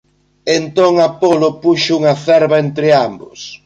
[0.57, 3.39] Entón Apolo puxo unha cerva entre ambos.